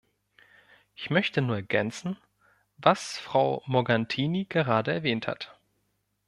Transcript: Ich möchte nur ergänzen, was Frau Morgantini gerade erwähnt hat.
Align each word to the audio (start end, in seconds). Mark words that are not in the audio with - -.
Ich 0.95 1.11
möchte 1.11 1.43
nur 1.43 1.57
ergänzen, 1.57 2.17
was 2.77 3.19
Frau 3.19 3.61
Morgantini 3.67 4.45
gerade 4.45 4.91
erwähnt 4.91 5.27
hat. 5.27 5.59